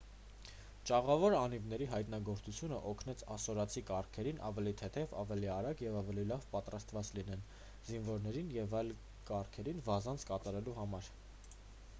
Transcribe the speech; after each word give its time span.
ճաղավոր 0.89 1.33
անիվների 1.39 1.87
հայտնագործությունն 1.91 2.79
օգնեց 2.91 3.21
ասորացի 3.35 3.83
կառքերին 3.91 4.41
ավելի 4.49 4.73
թեթև 4.81 5.13
ավելի 5.25 5.51
արագ 5.57 5.85
և 5.87 5.99
ավելի 6.01 6.25
լավ 6.31 6.49
պատրաստված 6.55 7.13
լինեն 7.21 7.45
զինվորներին 7.91 8.51
և 8.59 8.77
այլ 8.83 8.93
կառքերին 9.31 9.87
վազանց 9.93 10.29
կատարելու 10.35 10.77
համար 10.83 11.17